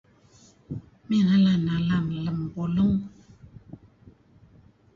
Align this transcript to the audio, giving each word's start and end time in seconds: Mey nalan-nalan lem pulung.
Mey 1.07 1.21
nalan-nalan 1.27 2.05
lem 2.23 2.37
pulung. 2.53 2.95